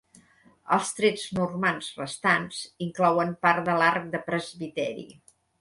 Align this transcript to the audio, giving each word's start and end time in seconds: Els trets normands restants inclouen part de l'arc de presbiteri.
Els 0.77 0.87
trets 0.99 1.25
normands 1.39 1.91
restants 2.01 2.63
inclouen 2.89 3.37
part 3.47 3.65
de 3.71 3.79
l'arc 3.83 4.11
de 4.17 4.27
presbiteri. 4.31 5.07